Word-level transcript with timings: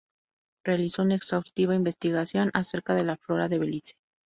Realizó 0.65 1.03
una 1.03 1.13
exhaustiva 1.13 1.75
investigación 1.75 2.49
acerca 2.55 2.95
de 2.95 3.03
la 3.03 3.17
flora 3.17 3.47
de 3.49 3.59
Belice. 3.59 3.93